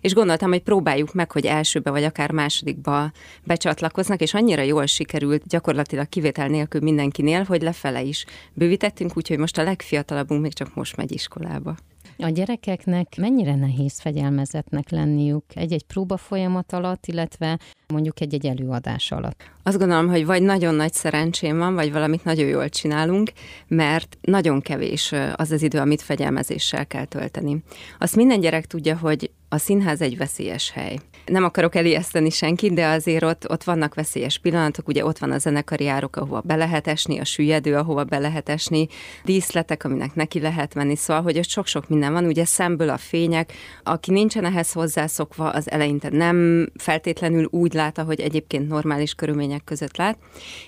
és 0.00 0.14
gondoltam, 0.14 0.50
hogy 0.50 0.62
próbáljuk 0.62 1.14
meg, 1.14 1.30
hogy 1.30 1.46
elsőbe 1.46 1.90
vagy 1.90 2.04
akár 2.04 2.30
másodikba 2.30 3.12
becsatlakoznak, 3.44 4.20
és 4.20 4.34
annyira 4.34 4.62
jól 4.62 4.86
sikerült 4.86 5.42
gyakorlatilag 5.46 6.08
kivétel 6.08 6.48
nélkül 6.48 6.80
mindenkinél, 6.80 7.42
hogy 7.42 7.62
lefele 7.62 8.02
is 8.02 8.24
bővítettünk, 8.52 9.16
úgyhogy 9.16 9.38
most 9.38 9.58
a 9.58 9.62
legfiatalabbunk 9.62 10.42
még 10.42 10.52
csak 10.52 10.74
most 10.74 10.96
megy 10.96 11.12
iskolába. 11.12 11.76
A 12.22 12.28
gyerekeknek 12.28 13.16
mennyire 13.16 13.54
nehéz 13.54 14.00
fegyelmezetnek 14.00 14.90
lenniük 14.90 15.44
egy-egy 15.54 15.82
próba 15.82 16.16
folyamat 16.16 16.72
alatt, 16.72 17.06
illetve 17.06 17.58
mondjuk 17.88 18.20
egy-egy 18.20 18.46
előadás 18.46 19.12
alatt? 19.12 19.42
Azt 19.62 19.78
gondolom, 19.78 20.08
hogy 20.08 20.26
vagy 20.26 20.42
nagyon 20.42 20.74
nagy 20.74 20.92
szerencsém 20.92 21.58
van, 21.58 21.74
vagy 21.74 21.92
valamit 21.92 22.24
nagyon 22.24 22.46
jól 22.46 22.68
csinálunk, 22.68 23.32
mert 23.68 24.16
nagyon 24.20 24.60
kevés 24.60 25.12
az 25.34 25.50
az 25.50 25.62
idő, 25.62 25.78
amit 25.78 26.02
fegyelmezéssel 26.02 26.86
kell 26.86 27.04
tölteni. 27.04 27.62
Azt 27.98 28.16
minden 28.16 28.40
gyerek 28.40 28.66
tudja, 28.66 28.98
hogy 28.98 29.30
a 29.52 29.58
színház 29.58 30.00
egy 30.00 30.16
veszélyes 30.16 30.70
hely. 30.70 30.98
Nem 31.26 31.44
akarok 31.44 31.74
elijeszteni 31.74 32.30
senkit, 32.30 32.74
de 32.74 32.86
azért 32.86 33.22
ott, 33.22 33.50
ott 33.50 33.64
vannak 33.64 33.94
veszélyes 33.94 34.38
pillanatok, 34.38 34.88
ugye 34.88 35.04
ott 35.04 35.18
van 35.18 35.30
a 35.30 35.38
zenekari 35.38 35.88
árok, 35.88 36.16
ahova 36.16 36.40
be 36.44 36.56
lehet 36.56 36.86
esni, 36.86 37.18
a 37.18 37.24
süllyedő, 37.24 37.76
ahova 37.76 38.04
be 38.04 38.18
lehet 38.18 38.48
esni, 38.48 38.86
díszletek, 39.24 39.84
aminek 39.84 40.14
neki 40.14 40.40
lehet 40.40 40.74
menni, 40.74 40.96
szóval, 40.96 41.22
hogy 41.22 41.38
ott 41.38 41.48
sok-sok 41.48 41.88
minden 41.88 42.12
van, 42.12 42.24
ugye 42.24 42.44
szemből 42.44 42.88
a 42.88 42.96
fények, 42.96 43.52
aki 43.82 44.10
nincsen 44.10 44.44
ehhez 44.44 44.72
hozzászokva, 44.72 45.50
az 45.50 45.70
eleinte 45.70 46.08
nem 46.10 46.68
feltétlenül 46.76 47.48
úgy 47.50 47.72
lát, 47.72 47.98
ahogy 47.98 48.20
egyébként 48.20 48.68
normális 48.68 49.14
körülmények 49.14 49.64
között 49.64 49.96
lát, 49.96 50.18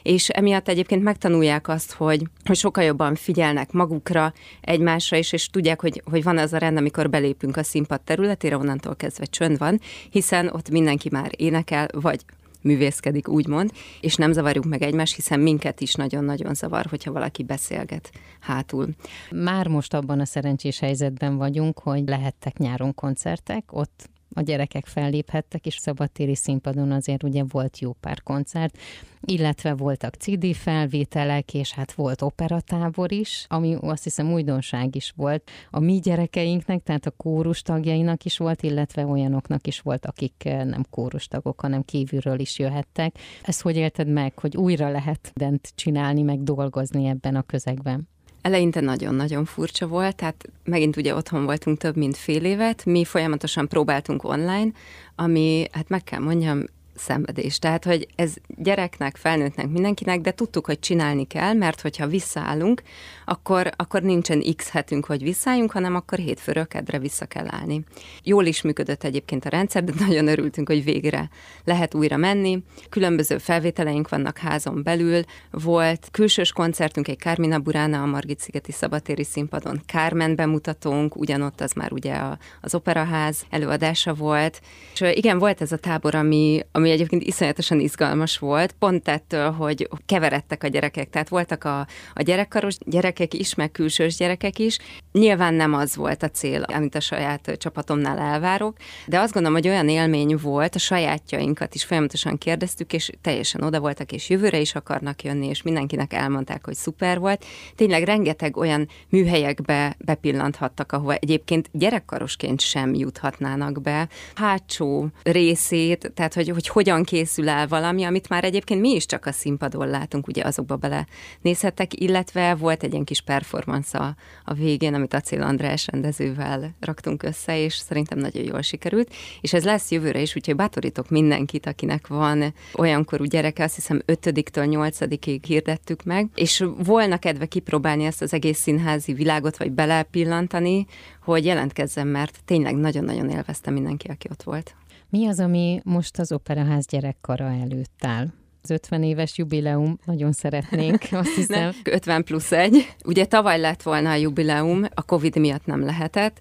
és 0.03 0.29
emiatt 0.29 0.69
egyébként 0.69 1.03
megtanulják 1.03 1.69
azt, 1.69 1.93
hogy, 1.93 2.23
hogy 2.45 2.57
sokkal 2.57 2.85
jobban 2.85 3.15
figyelnek 3.15 3.73
magukra, 3.73 4.33
egymásra 4.61 5.17
is, 5.17 5.33
és 5.33 5.49
tudják, 5.49 5.81
hogy, 5.81 6.03
hogy 6.11 6.23
van 6.23 6.39
az 6.39 6.53
a 6.53 6.59
rend, 6.59 6.77
amikor 6.77 7.11
belépünk 7.11 7.57
a 7.57 7.63
színpad 7.63 8.01
területére, 8.01 8.57
onnantól 8.73 8.97
kezdve 8.97 9.25
csönd 9.25 9.59
van, 9.59 9.81
hiszen 10.11 10.49
ott 10.49 10.71
mindenki 10.71 11.09
már 11.11 11.31
énekel, 11.37 11.89
vagy 11.93 12.25
művészkedik, 12.63 13.29
úgymond, 13.29 13.71
és 14.01 14.15
nem 14.15 14.33
zavarjuk 14.33 14.65
meg 14.65 14.83
egymást, 14.83 15.15
hiszen 15.15 15.41
minket 15.41 15.81
is 15.81 15.95
nagyon-nagyon 15.95 16.55
zavar, 16.55 16.87
hogyha 16.87 17.13
valaki 17.13 17.43
beszélget 17.43 18.11
hátul. 18.41 18.89
Már 19.31 19.69
most 19.69 19.95
abban 19.95 20.21
a 20.21 20.25
szerencsés 20.25 20.79
helyzetben 20.79 21.37
vagyunk, 21.37 21.79
hogy 21.79 22.09
lehettek 22.09 22.59
nyáron 22.59 22.95
koncertek, 22.95 23.65
ott 23.73 24.11
a 24.35 24.41
gyerekek 24.41 24.87
felléphettek, 24.87 25.67
és 25.67 25.77
szabadtéri 25.77 26.35
színpadon 26.35 26.93
azért 26.93 27.23
ugye 27.23 27.45
volt 27.49 27.79
jó 27.79 27.93
pár 27.93 28.23
koncert, 28.23 28.79
illetve 29.25 29.75
voltak 29.75 30.15
CD 30.15 30.55
felvételek, 30.55 31.55
és 31.55 31.73
hát 31.73 31.93
volt 31.93 32.23
operatábor 32.23 33.13
is, 33.13 33.47
ami 33.49 33.77
azt 33.81 34.05
hiszem 34.05 34.33
újdonság 34.33 34.97
is 34.97 35.13
volt 35.17 35.51
a 35.71 35.81
mi 35.81 35.99
gyerekeinknek, 35.99 36.83
tehát 36.83 37.07
a 37.07 37.11
kórus 37.11 37.63
tagjainak 37.63 38.25
is 38.25 38.39
volt, 38.39 38.63
illetve 38.63 39.07
olyanoknak 39.07 39.67
is 39.67 39.81
volt, 39.81 40.07
akik 40.07 40.45
eh, 40.45 40.65
nem 40.65 40.85
kórus 40.91 41.29
tagok, 41.29 41.61
hanem 41.61 41.85
kívülről 41.85 42.39
is 42.39 42.59
jöhettek. 42.59 43.17
Ezt 43.43 43.63
hogy 43.63 43.77
élted 43.77 44.09
meg, 44.09 44.39
hogy 44.39 44.57
újra 44.57 44.91
lehet 44.91 45.33
bent 45.35 45.73
csinálni, 45.75 46.23
meg 46.23 46.43
dolgozni 46.43 47.07
ebben 47.07 47.37
a 47.37 47.43
közegben? 47.43 48.09
Eleinte 48.43 48.81
nagyon-nagyon 48.81 49.45
furcsa 49.45 49.87
volt, 49.87 50.17
tehát 50.17 50.49
megint 50.65 50.97
ugye 50.97 51.15
otthon 51.15 51.45
voltunk 51.45 51.79
több 51.79 51.97
mint 51.97 52.17
fél 52.17 52.45
évet, 52.45 52.85
mi 52.85 53.05
folyamatosan 53.05 53.69
próbáltunk 53.69 54.25
online, 54.25 54.71
ami, 55.15 55.67
hát 55.73 55.89
meg 55.89 56.05
kell 56.05 56.21
mondjam, 56.21 56.65
szenvedés. 57.03 57.59
Tehát, 57.59 57.85
hogy 57.85 58.07
ez 58.17 58.35
gyereknek, 58.47 59.17
felnőttnek, 59.17 59.69
mindenkinek, 59.69 60.21
de 60.21 60.31
tudtuk, 60.33 60.67
hogy 60.67 60.79
csinálni 60.79 61.27
kell, 61.27 61.53
mert 61.53 61.81
hogyha 61.81 62.07
visszaállunk, 62.07 62.83
akkor, 63.25 63.71
akkor 63.77 64.03
nincsen 64.03 64.43
x 64.57 64.71
hetünk, 64.71 65.05
hogy 65.05 65.23
visszaálljunk, 65.23 65.71
hanem 65.71 65.95
akkor 65.95 66.19
hétfőről 66.19 66.67
kedre 66.67 66.99
vissza 66.99 67.27
kell 67.27 67.47
állni. 67.49 67.85
Jól 68.23 68.45
is 68.45 68.63
működött 68.63 69.05
egyébként 69.05 69.45
a 69.45 69.49
rendszer, 69.49 69.85
de 69.85 69.93
nagyon 69.99 70.27
örültünk, 70.29 70.69
hogy 70.69 70.85
végre 70.85 71.29
lehet 71.65 71.95
újra 71.95 72.17
menni. 72.17 72.63
Különböző 72.89 73.39
felvételeink 73.39 74.09
vannak 74.09 74.39
házon 74.39 74.83
belül. 74.83 75.23
Volt 75.51 76.09
külsős 76.11 76.53
koncertünk 76.53 77.09
egy 77.09 77.19
Carmina 77.19 77.59
Burana 77.59 78.03
a 78.03 78.07
Margit-szigeti 78.07 78.73
szabatéri 78.73 79.25
színpadon. 79.25 79.81
Carmen 79.87 80.35
bemutatónk, 80.35 81.17
ugyanott 81.17 81.61
az 81.61 81.73
már 81.73 81.93
ugye 81.93 82.15
a, 82.15 82.39
az 82.61 82.75
operaház 82.75 83.45
előadása 83.51 84.15
volt. 84.15 84.61
És 84.93 85.05
igen, 85.15 85.39
volt 85.39 85.61
ez 85.61 85.73
a 85.73 85.77
tábor, 85.77 86.15
ami, 86.15 86.61
ami 86.73 86.91
egyébként 86.93 87.23
iszonyatosan 87.23 87.81
izgalmas 87.81 88.39
volt, 88.39 88.73
pont 88.79 89.09
ettől, 89.09 89.51
hogy 89.51 89.89
keveredtek 90.07 90.65
a 90.65 90.69
gyerekek. 90.69 91.11
Tehát 91.11 91.29
voltak 91.29 91.65
a, 91.65 91.87
a 92.15 92.23
gyerekkaros 92.23 92.77
gyerekek 92.87 93.35
is, 93.35 93.55
meg 93.55 93.71
külsős 93.71 94.17
gyerekek 94.17 94.59
is. 94.59 94.79
Nyilván 95.13 95.55
nem 95.55 95.75
az 95.75 95.97
volt 95.97 96.23
a 96.23 96.29
cél, 96.29 96.63
amit 96.63 96.95
a 96.95 97.01
saját 97.01 97.57
csapatomnál 97.59 98.19
elvárok, 98.19 98.77
de 99.07 99.19
azt 99.19 99.33
gondolom, 99.33 99.59
hogy 99.59 99.69
olyan 99.69 99.89
élmény 99.89 100.37
volt, 100.43 100.75
a 100.75 100.79
sajátjainkat 100.79 101.75
is 101.75 101.85
folyamatosan 101.85 102.39
kérdeztük, 102.39 102.93
és 102.93 103.11
teljesen 103.21 103.63
oda 103.63 103.81
voltak, 103.81 104.13
és 104.13 104.29
jövőre 104.29 104.59
is 104.59 104.75
akarnak 104.75 105.23
jönni, 105.23 105.47
és 105.47 105.63
mindenkinek 105.63 106.13
elmondták, 106.13 106.65
hogy 106.65 106.75
szuper 106.75 107.19
volt. 107.19 107.45
Tényleg 107.77 108.03
rengeteg 108.03 108.57
olyan 108.57 108.89
műhelyekbe 109.09 109.97
bepillanthattak, 109.99 110.93
ahova 110.93 111.15
egyébként 111.15 111.69
gyerekkarosként 111.73 112.61
sem 112.61 112.95
juthatnának 112.95 113.83
be. 113.83 114.09
Hátsó 114.35 115.07
részét, 115.23 116.13
tehát 116.15 116.35
hogy, 116.35 116.49
hogy 116.49 116.69
hogyan 116.73 117.05
készül 117.05 117.49
el 117.49 117.69
valami, 117.69 118.05
amit 118.05 118.29
már 118.29 118.45
egyébként 118.45 118.81
mi 118.81 118.91
is 118.91 119.07
csak 119.07 119.27
a 119.27 119.33
színpadon 119.33 119.89
látunk, 119.89 120.27
ugye 120.27 120.45
azokba 120.45 120.77
bele 120.77 121.07
nézhettek, 121.41 122.01
illetve 122.01 122.55
volt 122.55 122.83
egy 122.83 122.93
ilyen 122.93 123.05
kis 123.05 123.21
performance 123.21 123.99
a, 123.99 124.15
a 124.45 124.55
végén, 124.55 124.95
amit 124.95 125.15
Acél 125.15 125.43
András 125.43 125.87
rendezővel 125.87 126.75
raktunk 126.81 127.23
össze, 127.23 127.59
és 127.59 127.75
szerintem 127.75 128.19
nagyon 128.19 128.45
jól 128.45 128.63
sikerült, 128.63 129.15
és 129.41 129.53
ez 129.53 129.65
lesz 129.65 129.91
jövőre 129.91 130.21
is, 130.21 130.37
úgyhogy 130.37 130.57
bátorítok 130.57 131.09
mindenkit, 131.09 131.67
akinek 131.67 132.07
van 132.07 132.55
olyankorú 132.75 133.25
gyereke, 133.25 133.65
azt 133.65 133.75
hiszem 133.75 134.03
5-től 134.07 134.93
8-ig 134.97 135.39
hirdettük 135.47 136.03
meg, 136.03 136.29
és 136.35 136.65
volna 136.77 137.19
kedve 137.19 137.47
kipróbálni 137.47 138.05
ezt 138.05 138.23
az 138.23 138.33
egész 138.33 138.59
színházi 138.59 139.13
világot, 139.13 139.57
vagy 139.57 139.71
belepillantani, 139.71 140.87
hogy 141.23 141.45
jelentkezzen, 141.45 142.07
mert 142.07 142.39
tényleg 142.45 142.77
nagyon-nagyon 142.77 143.31
élvezte 143.31 143.71
mindenki, 143.71 144.09
aki 144.09 144.29
ott 144.31 144.43
volt. 144.43 144.75
Mi 145.13 145.27
az, 145.27 145.41
ami 145.41 145.81
most 145.85 146.19
az 146.19 146.33
Operaház 146.33 146.87
gyerekkara 146.87 147.45
előtt 147.45 148.05
áll? 148.05 148.27
az 148.63 148.71
50 148.71 149.03
éves 149.03 149.39
jubileum, 149.39 149.99
nagyon 150.05 150.33
szeretnénk, 150.33 151.03
azt 151.11 151.35
hiszem. 151.35 151.61
Nem, 151.61 151.73
50 151.85 152.25
plusz 152.25 152.53
egy. 152.53 152.95
Ugye 153.05 153.25
tavaly 153.25 153.61
lett 153.61 153.83
volna 153.83 154.11
a 154.11 154.15
jubileum, 154.15 154.85
a 154.95 155.03
Covid 155.03 155.37
miatt 155.37 155.67
nem 155.67 155.85
lehetett. 155.85 156.41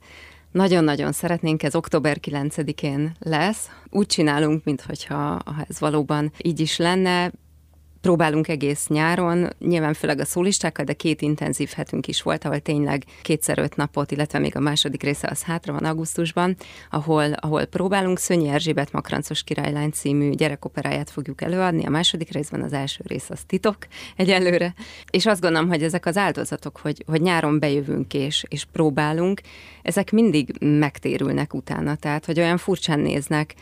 Nagyon-nagyon 0.52 1.12
szeretnénk, 1.12 1.64
ez 1.64 1.76
október 1.76 2.18
9-én 2.22 3.12
lesz. 3.20 3.70
Úgy 3.90 4.06
csinálunk, 4.06 4.64
mintha 4.64 4.94
ha 5.46 5.66
ez 5.70 5.80
valóban 5.80 6.32
így 6.44 6.60
is 6.60 6.78
lenne 6.78 7.32
próbálunk 8.02 8.48
egész 8.48 8.88
nyáron, 8.88 9.50
nyilván 9.60 9.94
főleg 9.94 10.20
a 10.20 10.26
szólistákkal, 10.26 10.86
de 10.86 10.94
két 10.94 11.22
intenzív 11.22 11.70
hetünk 11.76 12.08
is 12.08 12.22
volt, 12.22 12.46
ahol 12.46 12.60
tényleg 12.60 13.04
kétszer 13.22 13.60
öt 13.60 13.76
napot, 13.76 14.12
illetve 14.12 14.40
még 14.40 14.56
a 14.56 14.60
második 14.60 15.04
része 15.04 15.28
az 15.32 15.44
hátra 15.44 15.74
van 15.74 15.86
augusztusban, 15.86 16.56
ahol, 16.90 17.34
ahol 17.34 17.66
próbálunk. 17.66 18.20
Szönyi 18.20 18.50
Erzsébet 18.50 18.92
Makrancos 18.92 19.44
királylány 19.44 19.90
című 19.90 20.30
gyerekoperáját 20.30 21.10
fogjuk 21.10 21.42
előadni, 21.42 21.86
a 21.86 21.90
második 21.90 22.32
részben 22.32 22.62
az 22.62 22.74
első 22.74 23.04
rész 23.08 23.30
az 23.30 23.40
titok 23.48 23.78
egyelőre, 24.16 24.74
és 25.12 25.26
azt 25.26 25.42
gondolom, 25.42 25.68
hogy 25.68 25.84
ezek 25.84 26.06
az 26.06 26.18
áldozatok, 26.18 26.78
hogy, 26.78 27.04
hogy 27.08 27.22
nyáron 27.22 27.60
bejövünk 27.60 28.14
és, 28.14 28.44
és 28.48 28.66
próbálunk, 28.72 29.42
ezek 29.82 30.12
mindig 30.12 30.56
megtérülnek 30.60 31.54
utána, 31.54 31.96
tehát 31.96 32.26
hogy 32.26 32.40
olyan 32.40 32.58
furcsán 32.58 33.00
néznek, 33.00 33.56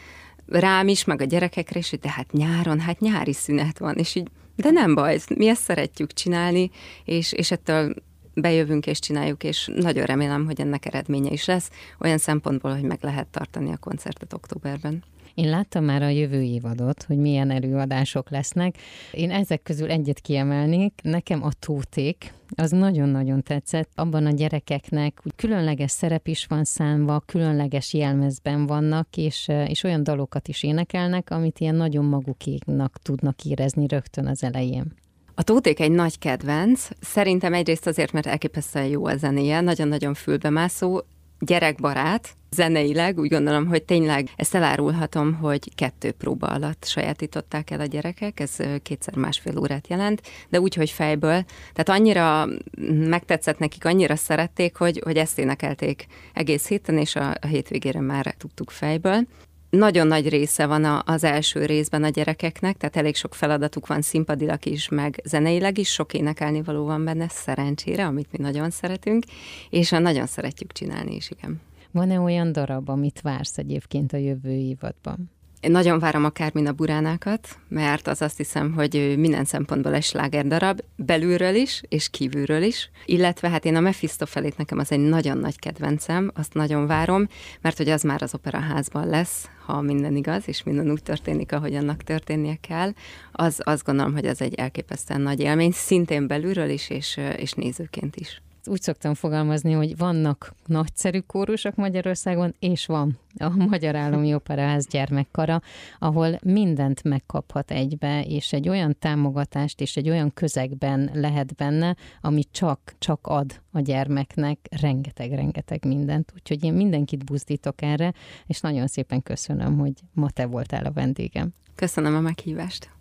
rám 0.52 0.88
is, 0.88 1.04
meg 1.04 1.22
a 1.22 1.26
gyerekekre 1.26 1.80
is, 1.80 1.90
hogy 1.90 2.00
de 2.00 2.10
hát 2.10 2.32
nyáron, 2.32 2.80
hát 2.80 3.00
nyári 3.00 3.34
szünet 3.34 3.80
van, 3.80 3.96
és 3.96 4.16
így, 4.16 4.28
de 4.56 4.70
nem 4.70 4.96
baj, 4.96 5.20
mi 5.36 5.48
ezt 5.48 5.62
szeretjük 5.64 6.14
csinálni, 6.14 6.72
és, 7.06 7.32
és 7.32 7.52
ettől 7.52 7.94
bejövünk 8.34 8.88
és 8.88 9.00
csináljuk, 9.00 9.44
és 9.44 9.70
nagyon 9.76 10.06
remélem, 10.06 10.46
hogy 10.46 10.62
ennek 10.62 10.86
eredménye 10.86 11.32
is 11.32 11.46
lesz, 11.46 11.70
olyan 12.00 12.18
szempontból, 12.18 12.74
hogy 12.74 12.84
meg 12.84 13.00
lehet 13.02 13.28
tartani 13.28 13.72
a 13.72 13.78
koncertet 13.78 14.34
októberben. 14.34 15.04
Én 15.34 15.50
láttam 15.50 15.84
már 15.84 16.02
a 16.02 16.08
jövő 16.08 16.42
évadot, 16.42 17.04
hogy 17.04 17.18
milyen 17.18 17.52
előadások 17.52 18.30
lesznek. 18.30 18.78
Én 19.12 19.32
ezek 19.32 19.62
közül 19.62 19.92
egyet 19.92 20.20
kiemelnék. 20.20 20.94
Nekem 21.04 21.44
a 21.44 21.50
tóték, 21.60 22.34
az 22.56 22.72
nagyon-nagyon 22.72 23.44
tetszett. 23.44 23.90
Abban 23.96 24.26
a 24.26 24.32
gyerekeknek 24.32 25.22
úgy 25.24 25.36
különleges 25.36 25.92
szerep 25.92 26.28
is 26.28 26.46
van 26.46 26.64
számva, 26.64 27.20
különleges 27.20 27.94
jelmezben 27.94 28.66
vannak, 28.66 29.18
és, 29.18 29.48
és 29.68 29.84
olyan 29.84 30.04
dalokat 30.04 30.48
is 30.48 30.64
énekelnek, 30.64 31.30
amit 31.32 31.60
ilyen 31.60 31.76
nagyon 31.76 32.06
magukéknak 32.06 32.98
tudnak 33.02 33.46
érezni 33.46 33.88
rögtön 33.88 34.28
az 34.28 34.44
elején. 34.44 34.94
A 35.36 35.44
Tóték 35.44 35.80
egy 35.80 35.92
nagy 35.92 36.18
kedvenc, 36.18 36.88
szerintem 37.00 37.54
egyrészt 37.54 37.88
azért, 37.88 38.12
mert 38.12 38.26
elképesztően 38.26 38.86
jó 38.86 39.06
a 39.06 39.16
zenéje, 39.16 39.62
nagyon-nagyon 39.62 40.14
fülbemászó, 40.14 41.02
gyerekbarát, 41.40 42.38
zeneileg 42.52 43.20
úgy 43.20 43.30
gondolom, 43.30 43.68
hogy 43.68 43.84
tényleg 43.84 44.30
ezt 44.36 44.56
elárulhatom, 44.56 45.34
hogy 45.34 45.76
kettő 45.76 46.12
próba 46.12 46.48
alatt 46.48 46.86
sajátították 46.86 47.72
el 47.72 47.80
a 47.80 47.86
gyerekek, 47.86 48.40
ez 48.40 48.56
kétszer 48.82 49.16
másfél 49.16 49.58
órát 49.58 49.88
jelent, 49.88 50.22
de 50.50 50.60
úgy, 50.60 50.74
hogy 50.74 50.90
fejből. 50.90 51.46
Tehát 51.74 52.00
annyira 52.00 52.48
megtetszett 52.90 53.60
nekik, 53.60 53.86
annyira 53.86 54.16
szerették, 54.16 54.76
hogy, 54.76 55.02
hogy 55.04 55.18
ezt 55.18 55.40
énekelték 55.40 56.06
egész 56.34 56.68
héten, 56.68 56.98
és 56.98 57.16
a, 57.16 57.30
a 57.42 57.48
hétvégére 57.48 58.02
már 58.02 58.36
tudtuk 58.38 58.70
fejből 58.70 59.28
nagyon 59.70 60.08
nagy 60.08 60.30
része 60.30 60.66
van 60.66 60.84
a, 60.84 61.04
az 61.06 61.24
első 61.24 61.66
részben 61.66 62.04
a 62.04 62.10
gyerekeknek, 62.10 62.78
tehát 62.78 62.96
elég 62.96 63.16
sok 63.16 63.36
feladatuk 63.36 63.88
van 63.88 64.02
színpadilag 64.02 64.66
is, 64.66 64.90
meg 64.90 65.22
zeneileg 65.24 65.78
is, 65.78 65.92
sok 65.92 66.14
énekelni 66.14 66.62
való 66.62 66.86
van 66.86 67.04
benne, 67.04 67.28
szerencsére, 67.30 68.06
amit 68.06 68.32
mi 68.32 68.38
nagyon 68.44 68.70
szeretünk, 68.70 69.24
és 69.70 69.90
nagyon 69.90 70.26
szeretjük 70.26 70.72
csinálni 70.72 71.16
is, 71.16 71.30
igen. 71.30 71.62
Van-e 71.92 72.20
olyan 72.20 72.52
darab, 72.52 72.90
amit 72.90 73.22
vársz 73.22 73.58
egyébként 73.58 74.14
a 74.14 74.18
jövő 74.18 74.52
évadban? 74.52 75.32
Én 75.60 75.72
nagyon 75.72 76.00
várom 76.00 76.26
a 76.26 76.30
Kármina 76.30 76.72
Buránákat, 76.72 77.48
mert 77.68 78.08
az 78.08 78.22
azt 78.22 78.38
hiszem, 78.38 78.74
hogy 78.74 79.16
minden 79.18 79.46
szempontból 79.46 79.94
egy 79.94 80.48
darab, 80.48 80.82
belülről 80.96 81.56
is, 81.56 81.82
és 81.90 82.10
kívülről 82.10 82.62
is. 82.62 82.90
Illetve 83.06 83.50
hát 83.50 83.66
én 83.66 83.76
a 83.76 83.80
Mephistofelét 83.80 84.58
nekem 84.58 84.78
az 84.78 84.92
egy 84.92 85.00
nagyon 85.00 85.38
nagy 85.38 85.60
kedvencem, 85.60 86.32
azt 86.36 86.54
nagyon 86.54 86.88
várom, 86.88 87.28
mert 87.62 87.78
hogy 87.78 87.90
az 87.90 88.04
már 88.04 88.22
az 88.22 88.34
operaházban 88.34 89.08
lesz, 89.08 89.50
ha 89.66 89.82
minden 89.82 90.16
igaz, 90.16 90.44
és 90.48 90.64
minden 90.64 90.92
úgy 90.92 91.04
történik, 91.04 91.52
ahogy 91.52 91.76
annak 91.76 92.04
történnie 92.04 92.58
kell, 92.68 92.92
az 93.32 93.62
azt 93.64 93.86
gondolom, 93.86 94.14
hogy 94.14 94.26
az 94.26 94.42
egy 94.42 94.54
elképesztően 94.54 95.22
nagy 95.22 95.40
élmény, 95.40 95.72
szintén 95.72 96.28
belülről 96.28 96.70
is, 96.70 96.90
és, 96.90 97.20
és 97.38 97.52
nézőként 97.52 98.16
is 98.16 98.42
úgy 98.68 98.82
szoktam 98.82 99.14
fogalmazni, 99.14 99.72
hogy 99.72 99.98
vannak 99.98 100.54
nagyszerű 100.66 101.20
kórusok 101.20 101.76
Magyarországon, 101.76 102.56
és 102.60 102.86
van 102.86 103.20
a 103.38 103.50
Magyar 103.50 103.96
Állami 103.96 104.34
Operaház 104.34 104.88
gyermekkara, 104.88 105.62
ahol 106.00 106.40
mindent 106.44 107.04
megkaphat 107.04 107.72
egybe, 107.72 108.24
és 108.24 108.54
egy 108.54 108.70
olyan 108.70 108.96
támogatást 109.00 109.82
és 109.82 109.98
egy 109.98 110.10
olyan 110.10 110.34
közegben 110.34 111.10
lehet 111.14 111.56
benne, 111.56 111.96
ami 112.22 112.44
csak, 112.52 112.94
csak 113.00 113.28
ad 113.28 113.62
a 113.72 113.80
gyermeknek 113.80 114.60
rengeteg-rengeteg 114.82 115.86
mindent. 115.86 116.32
Úgyhogy 116.36 116.64
én 116.64 116.74
mindenkit 116.74 117.26
buzdítok 117.26 117.82
erre, 117.82 118.14
és 118.48 118.60
nagyon 118.60 118.88
szépen 118.88 119.24
köszönöm, 119.24 119.78
hogy 119.78 119.94
ma 120.14 120.30
te 120.30 120.46
voltál 120.46 120.86
a 120.86 120.92
vendégem. 120.92 121.50
Köszönöm 121.76 122.16
a 122.16 122.20
meghívást. 122.20 122.99